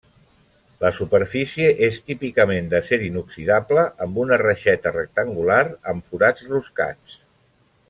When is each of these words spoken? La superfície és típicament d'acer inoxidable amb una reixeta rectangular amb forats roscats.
La 0.83 0.89
superfície 0.99 1.67
és 1.87 1.99
típicament 2.07 2.71
d'acer 2.71 2.99
inoxidable 3.09 3.85
amb 4.07 4.17
una 4.25 4.41
reixeta 4.45 4.95
rectangular 4.97 5.61
amb 5.93 6.11
forats 6.11 6.51
roscats. 6.57 7.21